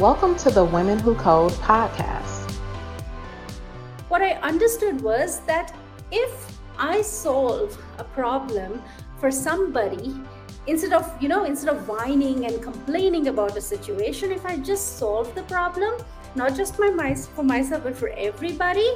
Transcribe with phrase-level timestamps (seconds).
[0.00, 2.50] Welcome to the Women Who Code podcast.
[4.08, 5.76] What I understood was that
[6.10, 8.82] if I solve a problem
[9.18, 10.18] for somebody,
[10.66, 14.96] instead of, you know, instead of whining and complaining about a situation, if I just
[14.96, 16.02] solve the problem,
[16.34, 18.90] not just my, for myself, but for everybody,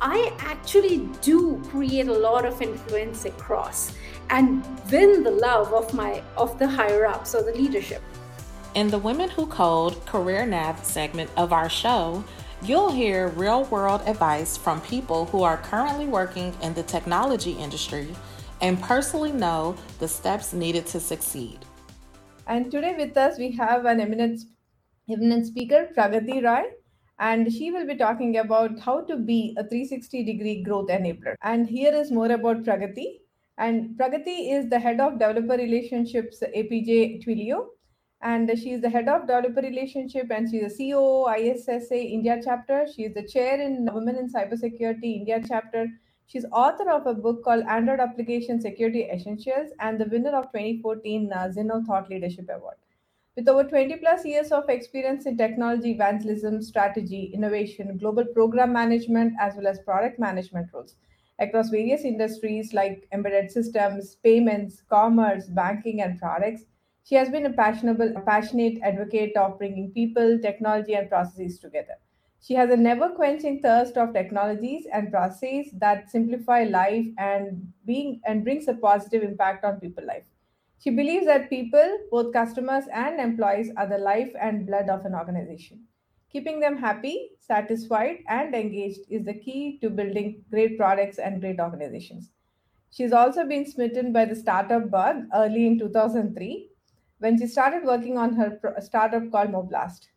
[0.00, 3.92] I actually do create a lot of influence across
[4.30, 8.00] and win the love of my of the higher ups or the leadership.
[8.76, 12.22] In the Women Who Code Career Nav segment of our show,
[12.62, 18.14] you'll hear real world advice from people who are currently working in the technology industry
[18.60, 21.58] and personally know the steps needed to succeed.
[22.46, 24.42] And today with us, we have an eminent,
[25.10, 26.66] eminent speaker, Pragati Rai,
[27.18, 31.34] and she will be talking about how to be a 360 degree growth enabler.
[31.42, 33.18] And here is more about Pragati.
[33.58, 37.66] And Pragati is the head of developer relationships APJ Twilio
[38.22, 42.86] and she is the head of developer relationship and she's a CEO ISSA India chapter.
[42.94, 45.88] She is the chair in Women in Cybersecurity India chapter.
[46.26, 51.32] She's author of a book called Android Application Security Essentials and the winner of 2014
[51.32, 52.76] uh, Zinnov Thought Leadership Award.
[53.36, 59.32] With over 20 plus years of experience in technology evangelism, strategy, innovation, global program management,
[59.40, 60.94] as well as product management roles
[61.38, 66.64] across various industries like embedded systems, payments, commerce, banking, and products,
[67.10, 71.96] she has been a passionate, passionate advocate of bringing people, technology, and processes together.
[72.40, 78.20] She has a never quenching thirst of technologies and processes that simplify life and being
[78.24, 80.24] and brings a positive impact on people life.
[80.78, 85.14] She believes that people, both customers and employees, are the life and blood of an
[85.14, 85.86] organization.
[86.30, 91.60] Keeping them happy, satisfied, and engaged is the key to building great products and great
[91.60, 92.30] organizations.
[92.90, 96.69] She's also been smitten by the startup bug early in 2003
[97.20, 100.08] when she started working on her startup called Moblast.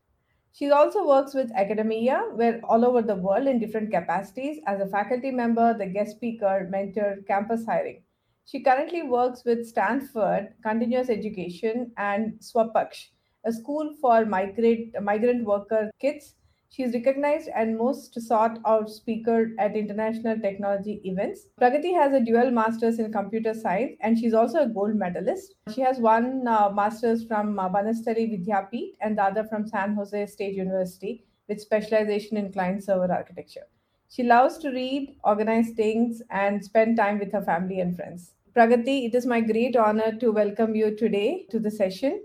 [0.52, 4.88] She also works with academia, where all over the world in different capacities as a
[4.88, 8.04] faculty member, the guest speaker, mentor, campus hiring.
[8.46, 13.10] She currently works with Stanford Continuous Education and Swapaksh,
[13.46, 16.36] a school for migrate, migrant worker kids
[16.74, 21.46] she is recognized and most sought out speaker at international technology events.
[21.62, 25.54] Pragati has a dual master's in computer science and she's also a gold medalist.
[25.72, 30.56] She has one uh, master's from uh, Vidyapeeth and the other from San Jose State
[30.56, 33.68] University with specialization in client server architecture.
[34.10, 38.32] She loves to read, organize things, and spend time with her family and friends.
[38.56, 42.24] Pragati, it is my great honor to welcome you today to the session.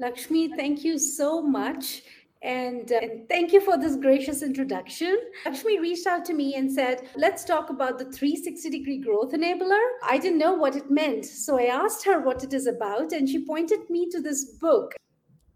[0.00, 2.02] Lakshmi, thank you so much.
[2.42, 5.18] And, uh, and, thank you for this gracious introduction.
[5.44, 9.84] Lakshmi reached out to me and said, Let's talk about the 360 degree growth enabler.
[10.04, 11.24] I didn't know what it meant.
[11.24, 14.94] So I asked her what it is about, and she pointed me to this book.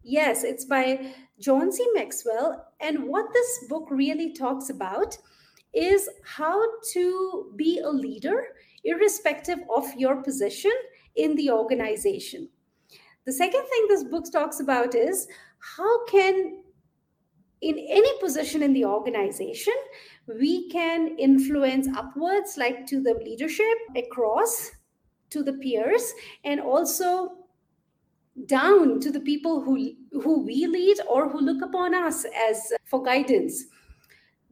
[0.03, 1.87] Yes, it's by John C.
[1.95, 2.67] Maxwell.
[2.81, 5.17] And what this book really talks about
[5.73, 6.61] is how
[6.95, 8.43] to be a leader,
[8.83, 10.73] irrespective of your position
[11.15, 12.49] in the organization.
[13.25, 15.29] The second thing this book talks about is
[15.77, 16.63] how can
[17.63, 19.75] in any position in the organization,
[20.27, 24.73] we can influence upwards, like to the leadership, across
[25.31, 26.13] to the peers,
[26.45, 27.39] and also
[28.47, 33.03] down to the people who, who we lead or who look upon us as for
[33.03, 33.65] guidance.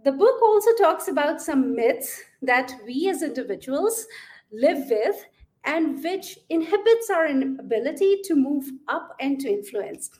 [0.05, 4.07] The book also talks about some myths that we as individuals
[4.53, 5.25] live with
[5.65, 10.11] and which inhibits our ability to move up and to influence.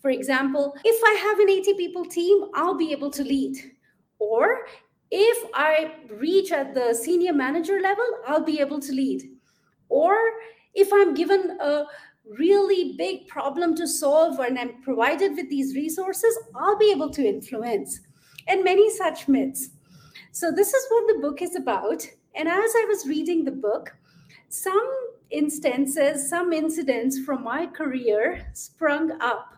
[0.00, 3.56] For example, if I have an 80 people team, I'll be able to lead.
[4.18, 4.66] Or
[5.10, 9.22] if I reach at the senior manager level, I'll be able to lead.
[9.88, 10.16] Or
[10.74, 11.84] if I'm given a
[12.38, 17.26] really big problem to solve and I'm provided with these resources, I'll be able to
[17.26, 18.00] influence.
[18.48, 19.70] And many such myths.
[20.32, 22.06] So, this is what the book is about.
[22.34, 23.96] And as I was reading the book,
[24.48, 24.88] some
[25.30, 29.55] instances, some incidents from my career sprung up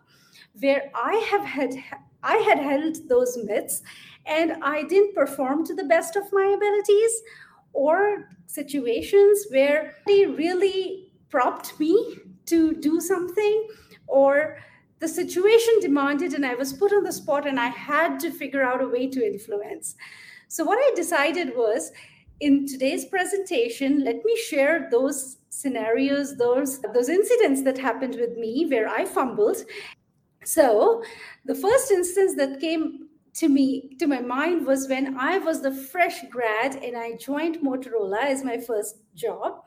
[0.60, 1.74] where I have had
[2.22, 3.82] I had held those myths
[4.26, 7.22] and I didn't perform to the best of my abilities
[7.72, 13.68] or situations where they really propped me to do something
[14.06, 14.58] or
[14.98, 18.64] the situation demanded and I was put on the spot and I had to figure
[18.64, 19.94] out a way to influence.
[20.48, 21.92] So what I decided was
[22.40, 28.66] in today's presentation, let me share those scenarios, those those incidents that happened with me
[28.66, 29.58] where I fumbled
[30.44, 31.02] so,
[31.44, 35.72] the first instance that came to me to my mind was when I was the
[35.72, 39.62] fresh grad and I joined Motorola as my first job.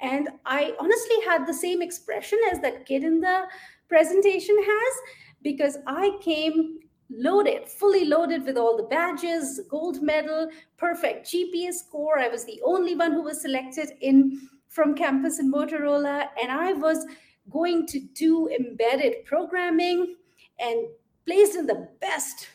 [0.00, 3.44] And I honestly had the same expression as that kid in the
[3.88, 4.94] presentation has
[5.42, 6.80] because I came
[7.10, 12.18] loaded, fully loaded with all the badges, gold medal, perfect GPS score.
[12.18, 16.72] I was the only one who was selected in from campus in Motorola, and I
[16.72, 17.06] was
[17.50, 20.16] going to do embedded programming
[20.58, 20.86] and
[21.26, 22.48] placed in the best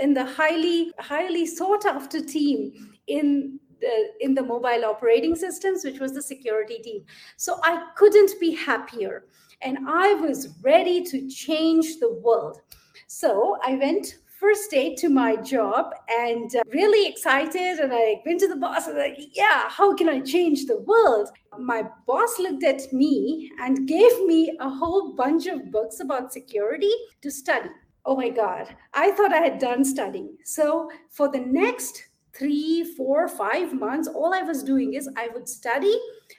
[0.00, 6.00] in the highly highly sought after team in the, in the mobile operating systems which
[6.00, 7.04] was the security team.
[7.36, 9.24] So i couldn't be happier.
[9.62, 12.60] And i was ready to change the world.
[13.06, 18.38] So i went first day to my job and uh, really excited and i went
[18.38, 22.64] to the boss and like yeah how can i change the world my boss looked
[22.64, 27.70] at me and gave me a whole bunch of books about security to study
[28.08, 30.38] oh my God, I thought I had done studying.
[30.42, 32.04] So for the next
[32.34, 35.94] three, four, five months, all I was doing is I would study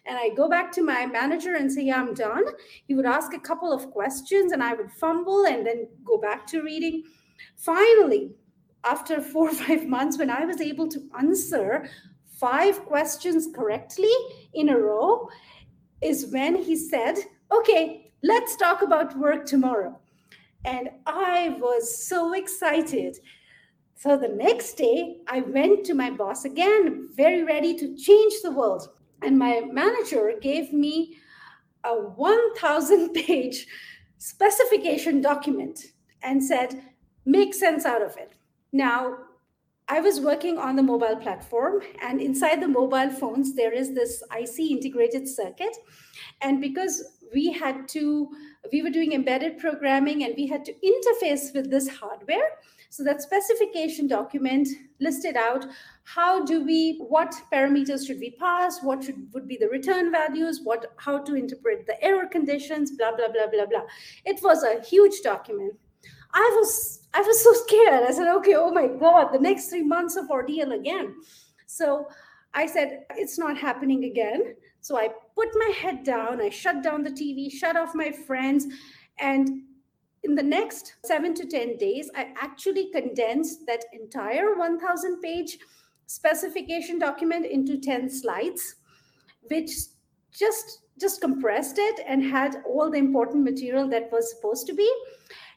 [0.08, 2.44] and I go back to my manager and say, yeah, I'm done.
[2.88, 6.48] He would ask a couple of questions and I would fumble and then go back
[6.48, 7.04] to reading.
[7.58, 8.32] Finally,
[8.84, 11.90] after four or five months, when I was able to answer
[12.38, 14.12] five questions correctly
[14.54, 15.30] in a row,
[16.02, 17.16] is when he said,
[17.52, 20.00] okay, let's talk about work tomorrow.
[20.66, 23.18] And I was so excited.
[23.96, 28.52] So the next day, I went to my boss again, very ready to change the
[28.52, 28.88] world.
[29.22, 31.18] And my manager gave me
[31.84, 33.68] a 1,000 page
[34.18, 35.80] specification document
[36.22, 36.82] and said,
[37.30, 38.34] make sense out of it.
[38.72, 39.18] Now,
[39.88, 44.22] I was working on the mobile platform, and inside the mobile phones, there is this
[44.32, 45.76] IC integrated circuit.
[46.42, 47.04] And because
[47.34, 48.30] we had to
[48.72, 52.50] we were doing embedded programming and we had to interface with this hardware
[52.90, 54.68] so that specification document
[55.00, 55.66] listed out
[56.04, 60.62] how do we what parameters should we pass what should would be the return values
[60.64, 63.86] what how to interpret the error conditions blah blah blah blah blah
[64.26, 65.74] it was a huge document
[66.34, 68.04] i was i was so scared.
[68.04, 71.16] I said okay oh my god the next 3 months of ordeal again.
[71.68, 72.08] So
[72.54, 74.56] i said it's not happening again.
[74.82, 78.66] So I put my head down, I shut down the TV, shut off my friends,
[79.20, 79.50] and
[80.24, 85.58] in the next seven to 10 days, I actually condensed that entire 1000 page
[86.08, 88.76] specification document into 10 slides,
[89.50, 89.72] which
[90.32, 94.92] just just compressed it and had all the important material that was supposed to be.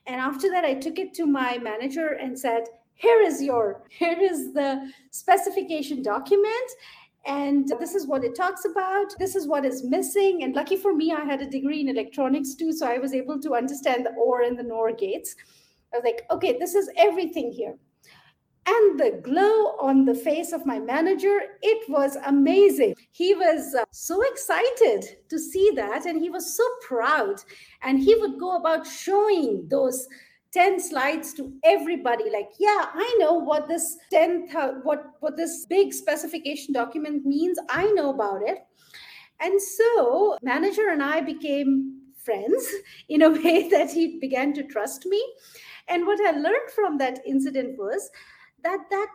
[0.06, 2.64] And after that, I took it to my manager and said,
[2.94, 6.70] here is your, here is the specification document
[7.24, 9.14] and this is what it talks about.
[9.18, 10.42] This is what is missing.
[10.42, 12.72] And lucky for me, I had a degree in electronics too.
[12.72, 15.36] So I was able to understand the OR and the NOR gates.
[15.92, 17.76] I was like, okay, this is everything here.
[18.64, 22.94] And the glow on the face of my manager, it was amazing.
[23.10, 26.06] He was uh, so excited to see that.
[26.06, 27.42] And he was so proud.
[27.82, 30.06] And he would go about showing those
[30.52, 34.48] 10 slides to everybody like yeah i know what this 10
[34.82, 38.58] what what this big specification document means i know about it
[39.40, 42.68] and so manager and i became friends
[43.08, 45.24] in a way that he began to trust me
[45.88, 48.10] and what i learned from that incident was
[48.62, 49.12] that that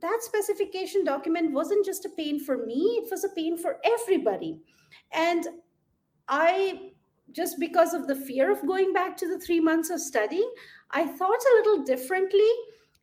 [0.00, 4.60] that specification document wasn't just a pain for me it was a pain for everybody
[5.12, 5.48] and
[6.28, 6.92] i
[7.32, 10.50] just because of the fear of going back to the three months of studying,
[10.90, 12.50] I thought a little differently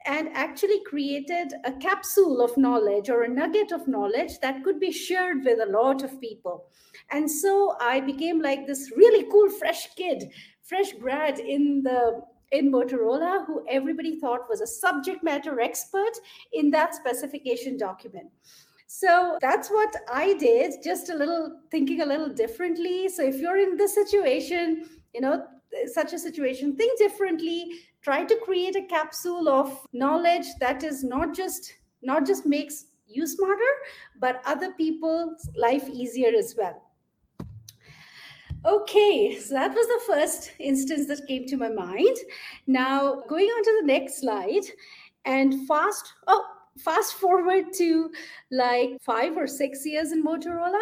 [0.08, 4.92] and actually created a capsule of knowledge or a nugget of knowledge that could be
[4.92, 6.68] shared with a lot of people.
[7.12, 10.26] And so I became like this really cool fresh kid,
[10.64, 12.22] fresh grad in the
[12.52, 16.14] in Motorola who everybody thought was a subject matter expert
[16.54, 18.28] in that specification document.
[18.88, 23.10] So that's what I did, just a little thinking a little differently.
[23.10, 25.46] So if you're in this situation, you know,
[25.92, 27.72] such a situation, think differently.
[28.02, 31.74] Try to create a capsule of knowledge that is not just
[32.04, 33.74] not just makes you smarter,
[34.20, 36.85] but other people's life easier as well.
[38.66, 42.18] Okay, so that was the first instance that came to my mind.
[42.66, 44.66] Now, going on to the next slide
[45.24, 46.12] and fast.
[46.26, 46.44] Oh,
[46.80, 48.10] fast forward to
[48.52, 50.82] like five or six years in Motorola,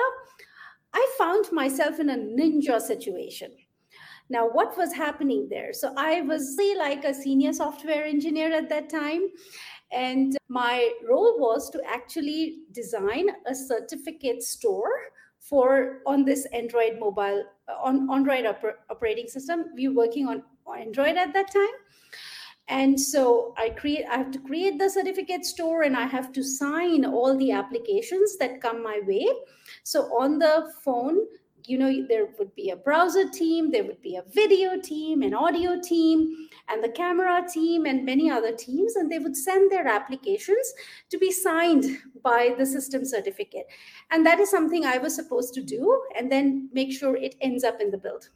[0.94, 3.52] I found myself in a ninja situation.
[4.30, 5.74] Now, what was happening there?
[5.74, 9.24] So, I was like a senior software engineer at that time.
[9.92, 14.90] And my role was to actually design a certificate store
[15.50, 19.66] for on this Android mobile uh, on Android oper- operating system.
[19.76, 20.44] We were working on
[20.80, 21.76] Android at that time
[22.70, 26.42] and so i create i have to create the certificate store and i have to
[26.42, 29.28] sign all the applications that come my way
[29.84, 31.18] so on the phone
[31.66, 35.34] you know there would be a browser team there would be a video team an
[35.34, 39.88] audio team and the camera team and many other teams and they would send their
[39.88, 40.74] applications
[41.10, 41.86] to be signed
[42.24, 43.68] by the system certificate.
[44.12, 47.64] And that is something i was supposed to do and then make sure it ends
[47.64, 48.30] up in the build.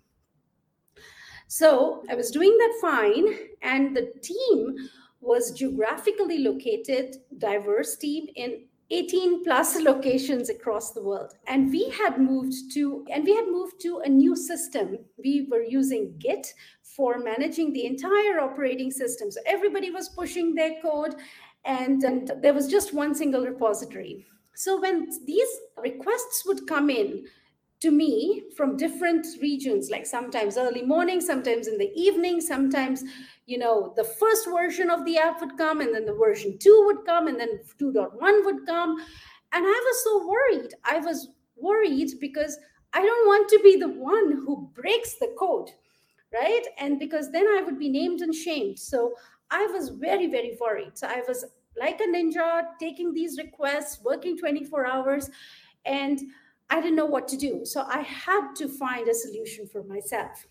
[1.48, 3.27] So i was doing that fine
[3.62, 4.75] and the team
[5.22, 11.34] was geographically located diverse team in 18 plus locations across the world.
[11.48, 15.00] And we had moved to and we had moved to a new system.
[15.17, 16.53] We were using git
[16.84, 19.29] for managing the entire operating system.
[19.29, 21.15] So everybody was pushing their code
[21.65, 24.25] and, and there was just one single repository.
[24.56, 27.25] So when these requests would come in
[27.79, 33.03] to me from different regions like sometimes early morning sometimes in the evening sometimes
[33.46, 36.84] you know the first version of the app would come and then the version 2
[36.88, 39.00] would come and then 2.1 would come.
[39.53, 40.74] And i was so worried.
[40.84, 42.57] I was worried because
[42.93, 45.72] i don't want to be the one who breaks the code
[46.34, 46.65] right?
[46.77, 48.79] And because then i would be named and shamed.
[48.79, 49.13] So
[49.50, 50.98] i was very very worried.
[50.98, 51.46] So i was
[51.79, 55.29] like a ninja taking these requests working 24 hours.
[55.86, 56.19] And
[56.70, 57.66] I didn't know what to do.
[57.66, 60.46] So I had to find a solution for myself.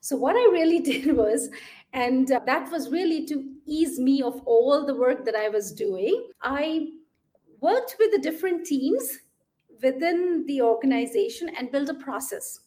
[0.00, 1.50] So what I really did was,
[1.92, 5.72] and uh, that was really to ease me of all the work that I was
[5.72, 6.88] doing, I
[7.60, 9.18] worked with the different teams
[9.82, 12.60] within the organization and built a process,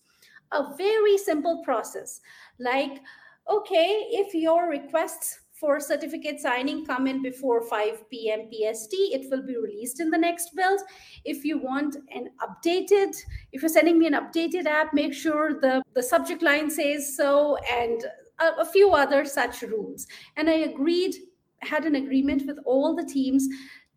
[0.51, 2.21] a very simple process.
[2.59, 3.01] Like,
[3.49, 8.49] okay, if your requests for certificate signing come in before 5 p.m.
[8.49, 8.91] PST.
[8.91, 10.81] It will be released in the next build.
[11.23, 13.15] If you want an updated,
[13.51, 17.57] if you're sending me an updated app, make sure the, the subject line says so
[17.71, 18.03] and
[18.39, 20.07] a, a few other such rules.
[20.35, 21.15] And I agreed,
[21.61, 23.47] had an agreement with all the teams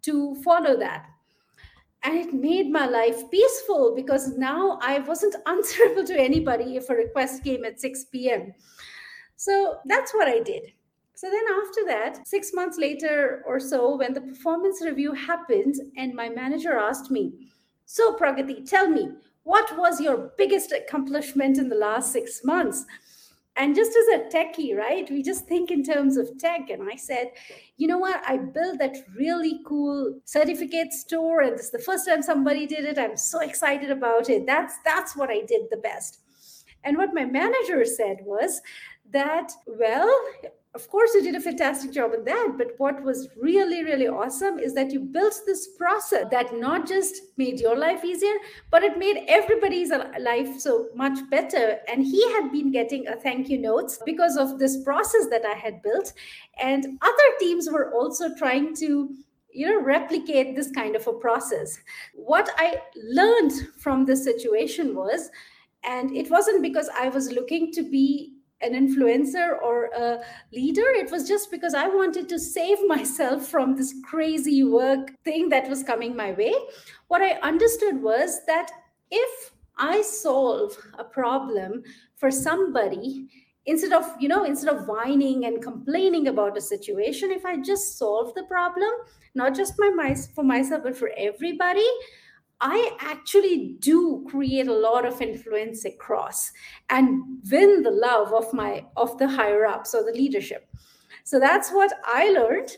[0.02, 1.06] to follow that
[2.06, 6.94] and it made my life peaceful because now I wasn't answerable to anybody if a
[6.94, 8.54] request came at 6 p.m.
[9.36, 10.72] So that's what I did.
[11.16, 16.14] So then after that, six months later or so, when the performance review happened, and
[16.14, 17.48] my manager asked me,
[17.86, 19.08] So Pragati, tell me,
[19.42, 22.84] what was your biggest accomplishment in the last six months?
[23.56, 25.08] And just as a techie, right?
[25.10, 26.68] We just think in terms of tech.
[26.68, 27.30] And I said,
[27.78, 28.22] you know what?
[28.26, 32.84] I built that really cool certificate store, and this is the first time somebody did
[32.84, 32.98] it.
[32.98, 34.44] I'm so excited about it.
[34.44, 36.18] That's that's what I did the best.
[36.84, 38.60] And what my manager said was
[39.12, 40.14] that, well,
[40.76, 44.58] of course you did a fantastic job in that but what was really really awesome
[44.58, 48.36] is that you built this process that not just made your life easier
[48.70, 49.90] but it made everybody's
[50.20, 51.78] life so much better.
[51.88, 55.54] And he had been getting a thank you notes because of this process that i
[55.54, 56.12] had built.
[56.62, 59.10] And other teams were also trying to
[59.52, 61.78] you know replicate this kind of a process.
[62.14, 62.76] What i
[63.20, 65.30] learned from this situation was
[65.84, 68.35] and it wasn't because i was looking to be
[68.66, 70.20] an influencer or a
[70.52, 70.88] leader.
[70.88, 75.68] It was just because I wanted to save myself from this crazy work thing that
[75.68, 76.54] was coming my way.
[77.08, 78.70] What I understood was that
[79.10, 81.82] if I solve a problem
[82.16, 83.28] for somebody,
[83.66, 87.98] instead of you know instead of whining and complaining about a situation if i just
[87.98, 88.90] solve the problem
[89.34, 91.86] not just my, my for myself but for everybody
[92.60, 96.50] I actually do create a lot of influence across
[96.88, 100.68] and win the love of my of the higher ups or the leadership.
[101.24, 102.76] So that's what I learned.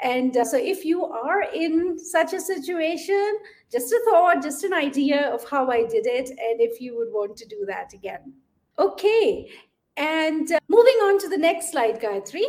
[0.00, 3.38] And uh, so if you are in such a situation,
[3.70, 7.12] just a thought, just an idea of how I did it, and if you would
[7.12, 8.32] want to do that again.
[8.78, 9.50] Okay.
[9.96, 12.44] And uh, moving on to the next slide, Gayatri.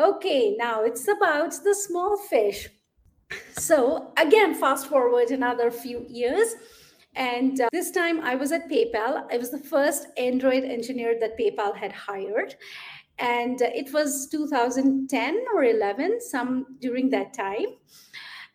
[0.00, 2.70] Okay, now it's about the small fish.
[3.58, 6.54] So again, fast forward another few years.
[7.14, 9.26] And uh, this time I was at PayPal.
[9.30, 12.56] I was the first Android engineer that PayPal had hired.
[13.18, 17.66] And uh, it was 2010 or 11, some during that time.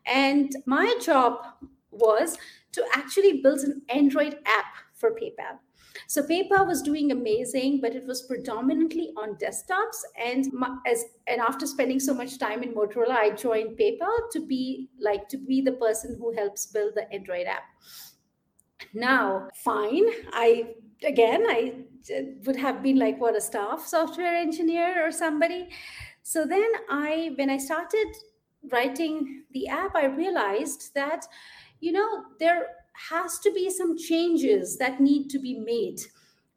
[0.06, 1.46] And my job
[1.92, 2.38] was
[2.72, 5.60] to actually build an Android app for PayPal.
[6.08, 10.02] So PayPal was doing amazing, but it was predominantly on desktops.
[10.24, 14.46] And my, as and after spending so much time in Motorola, I joined PayPal to
[14.46, 17.64] be like to be the person who helps build the Android app.
[18.94, 20.76] Now, fine, I
[21.06, 21.74] again I
[22.16, 25.70] uh, would have been like what a staff software engineer or somebody.
[26.24, 28.08] So then I when I started
[28.72, 31.26] writing the app, I realized that
[31.80, 32.68] you know there
[33.10, 36.02] has to be some changes that need to be made,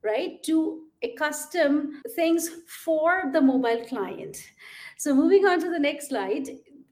[0.02, 2.50] right, to accustom things
[2.84, 4.36] for the mobile client.
[4.98, 6.48] So moving on to the next slide,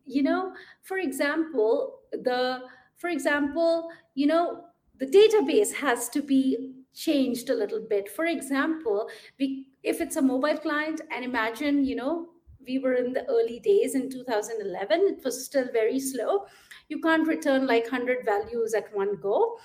[0.07, 2.62] you know, for example, the
[2.97, 4.64] for example, you know,
[4.99, 8.09] the database has to be changed a little bit.
[8.09, 12.28] For example, we if it's a mobile client, and imagine, you know,
[12.68, 16.46] we were in the early days in 2011, it was still very slow.
[16.88, 19.58] You can't return like 100 values at one go.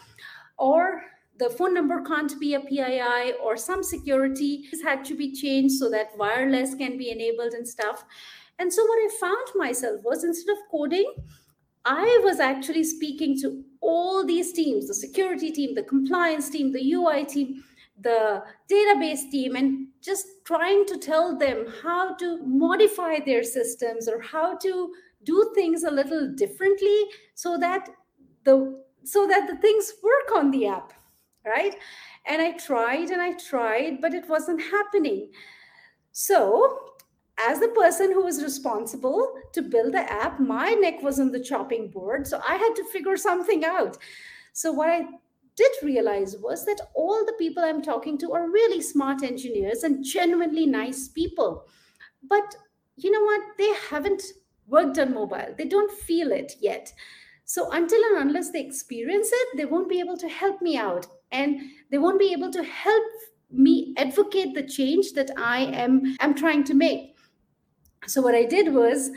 [0.58, 1.04] Or
[1.38, 5.90] the phone number can't be a PII or some security had to be changed so
[5.90, 8.06] that wireless can be enabled and stuff.
[8.60, 11.12] And so what I found myself was instead of coding,
[11.86, 16.94] I was actually speaking to all these teams the security team, the compliance team, the
[16.94, 17.64] UI team,
[18.00, 24.20] the database team, and just trying to tell them how to modify their systems or
[24.22, 24.92] how to
[25.24, 27.06] do things a little differently
[27.36, 27.90] so that
[28.44, 30.94] the so that the things work on the app
[31.46, 31.76] right
[32.26, 35.30] and i tried and i tried but it wasn't happening
[36.12, 36.80] so
[37.40, 41.40] as the person who was responsible to build the app, my neck was on the
[41.40, 42.28] chopping board.
[42.28, 43.98] So I had to figure something out.
[44.54, 45.08] So what I
[45.56, 50.04] did realize was that all the people I'm talking to are really smart engineers and
[50.04, 51.68] genuinely nice people.
[52.28, 52.56] But
[52.96, 53.42] you know what?
[53.58, 54.24] They haven't
[54.68, 56.94] worked on mobile, they don't feel it yet.
[57.46, 61.06] So until and unless they experience it, they won't be able to help me out
[61.32, 61.60] and
[61.92, 63.04] they won't be able to help
[63.52, 67.16] me advocate the change that I am, am trying to make.
[68.08, 69.12] So, what I did was,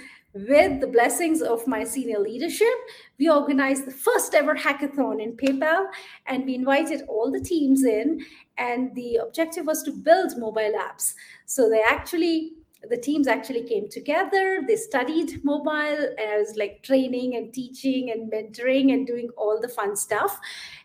[0.49, 2.75] with the blessings of my senior leadership,
[3.19, 5.87] we organized the first ever hackathon in PayPal
[6.27, 8.25] and we invited all the teams in.
[8.59, 11.15] And the objective was to build mobile apps.
[11.47, 12.53] So, they actually
[12.91, 18.31] the teams actually came together they studied mobile i was like training and teaching and
[18.31, 20.39] mentoring and doing all the fun stuff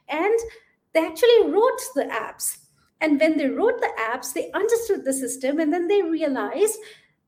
[0.09, 0.39] and
[0.93, 2.59] they actually wrote the apps
[3.01, 6.79] and when they wrote the apps they understood the system and then they realized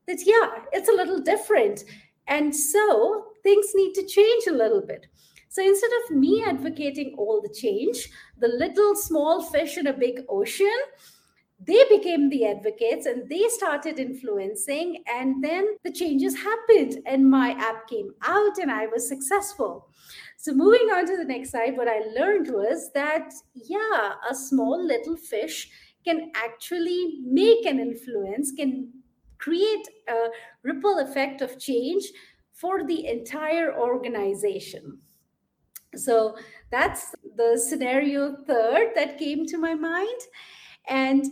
[0.06, 1.84] that, yeah, it's a little different.
[2.26, 5.06] And so things need to change a little bit.
[5.48, 10.24] So instead of me advocating all the change, the little small fish in a big
[10.28, 10.72] ocean,
[11.60, 17.52] they became the advocates and they started influencing and then the changes happened and my
[17.52, 19.88] app came out and i was successful
[20.36, 24.84] so moving on to the next slide what i learned was that yeah a small
[24.84, 25.70] little fish
[26.04, 28.92] can actually make an influence can
[29.44, 30.28] create a
[30.62, 32.04] ripple effect of change
[32.54, 34.98] for the entire organization.
[35.94, 36.36] So
[36.70, 40.20] that's the scenario third that came to my mind.
[40.88, 41.26] And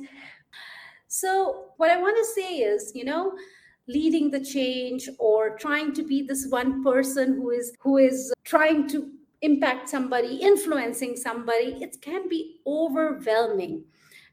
[1.08, 3.32] so, what I want to say is, you know,
[3.88, 8.88] leading the change or trying to be this one person who is who is trying
[8.88, 9.10] to
[9.42, 13.84] impact somebody influencing somebody it can be overwhelming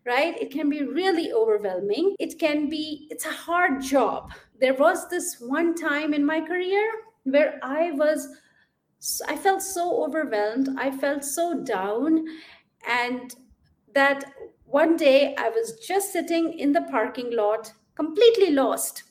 [0.05, 0.39] right?
[0.41, 2.15] It can be really overwhelming.
[2.19, 4.31] It can be, it's a hard job.
[4.59, 6.89] There was this one time in my career
[7.23, 8.27] where I was,
[9.27, 10.69] I felt so overwhelmed.
[10.77, 12.25] I felt so down.
[12.87, 13.35] And
[13.93, 14.31] that
[14.65, 19.03] one day I was just sitting in the parking lot, completely lost,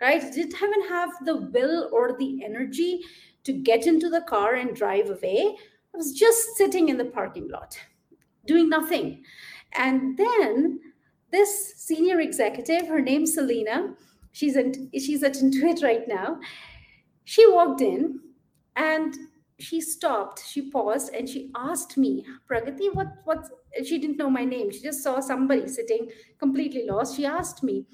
[0.00, 0.20] right?
[0.20, 3.00] Didn't even have the will or the energy
[3.44, 5.56] to get into the car and drive away.
[5.94, 7.78] I was just sitting in the parking lot,
[8.44, 9.24] doing nothing.
[9.72, 10.80] And then
[11.30, 13.94] this senior executive, her name's Selena,
[14.32, 16.38] she's in, she's at Intuit right now.
[17.24, 18.20] She walked in
[18.76, 19.16] and
[19.58, 23.48] she stopped, she paused, and she asked me, Pragati, what what
[23.84, 24.70] she didn't know my name.
[24.70, 27.16] She just saw somebody sitting completely lost.
[27.16, 27.86] She asked me,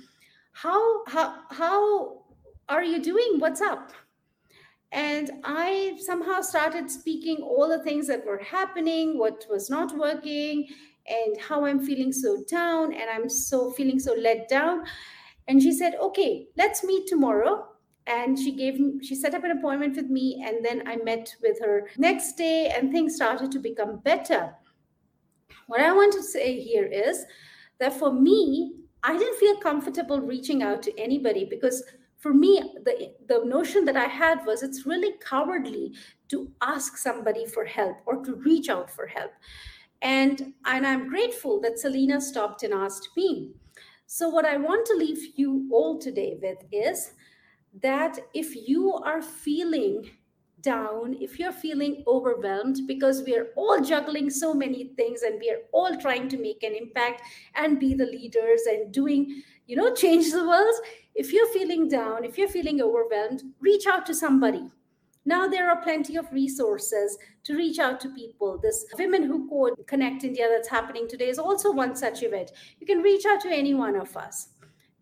[0.52, 2.24] How how how
[2.68, 3.38] are you doing?
[3.38, 3.92] What's up?
[4.90, 10.68] And I somehow started speaking all the things that were happening, what was not working,
[11.06, 14.84] and how I'm feeling so down and I'm so feeling so let down.
[15.48, 17.66] And she said, okay, let's meet tomorrow.
[18.06, 21.32] And she gave me she set up an appointment with me, and then I met
[21.40, 24.56] with her next day, and things started to become better.
[25.68, 27.24] What I want to say here is
[27.78, 28.72] that for me,
[29.04, 31.84] I didn't feel comfortable reaching out to anybody because
[32.22, 35.92] for me the the notion that i had was it's really cowardly
[36.28, 39.32] to ask somebody for help or to reach out for help
[40.02, 43.54] and, and I'm grateful that Selena stopped and asked me.
[44.06, 47.14] So, what I want to leave you all today with is
[47.82, 50.10] that if you are feeling
[50.60, 55.50] down, if you're feeling overwhelmed, because we are all juggling so many things and we
[55.50, 57.22] are all trying to make an impact
[57.54, 60.74] and be the leaders and doing, you know, change the world.
[61.14, 64.70] If you're feeling down, if you're feeling overwhelmed, reach out to somebody
[65.24, 68.58] now there are plenty of resources to reach out to people.
[68.58, 72.52] This Women Who Code Connect India that's happening today is also one such event.
[72.80, 74.48] You can reach out to any one of us.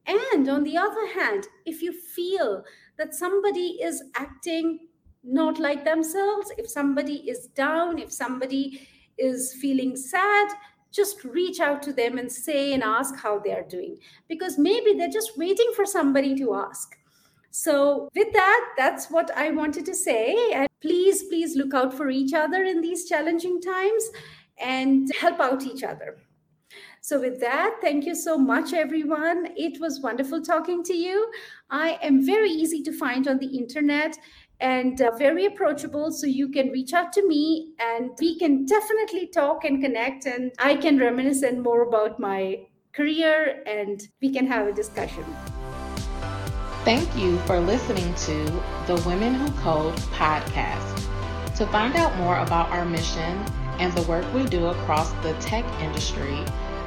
[0.07, 2.65] And on the other hand, if you feel
[2.99, 4.81] that somebody is acting
[5.23, 10.49] not like themselves, if somebody is down, if somebody is feeling sad,
[10.93, 13.97] just reach out to them and say and ask how they are doing
[14.29, 16.97] because maybe they're just waiting for somebody to ask.
[17.51, 20.53] So, with that, that's what I wanted to say.
[20.55, 24.09] And please, please look out for each other in these challenging times
[24.59, 26.17] and help out each other.
[27.01, 29.49] So, with that, thank you so much, everyone.
[29.57, 31.31] It was wonderful talking to you.
[31.71, 34.17] I am very easy to find on the internet
[34.61, 36.13] and uh, very approachable.
[36.13, 40.27] So, you can reach out to me and we can definitely talk and connect.
[40.27, 45.25] And I can reminisce and more about my career and we can have a discussion.
[46.85, 48.45] Thank you for listening to
[48.87, 50.97] the Women Who Code podcast.
[51.57, 53.37] To find out more about our mission
[53.79, 56.43] and the work we do across the tech industry,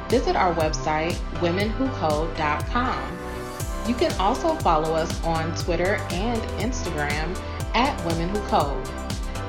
[0.10, 3.18] visit our website, womenwhocode.com.
[3.88, 7.40] You can also follow us on Twitter and Instagram
[7.76, 8.90] at Women Who Code.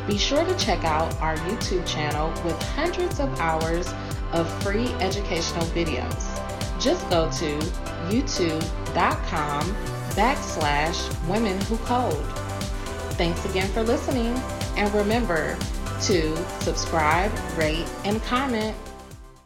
[0.06, 3.94] Be sure to check out our YouTube channel with hundreds of hours
[4.32, 6.38] of free educational videos.
[6.78, 7.58] Just go to
[8.10, 12.24] youtube.com backslash women who code.
[13.14, 14.34] Thanks again for listening,
[14.76, 15.56] and remember
[16.02, 18.76] to subscribe, rate, and comment